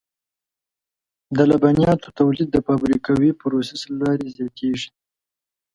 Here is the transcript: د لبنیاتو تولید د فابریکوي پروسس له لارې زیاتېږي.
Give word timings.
د 1.37 1.39
لبنیاتو 1.51 2.07
تولید 2.19 2.47
د 2.51 2.57
فابریکوي 2.67 3.31
پروسس 3.41 3.81
له 3.89 3.95
لارې 4.01 4.27
زیاتېږي. 4.37 4.89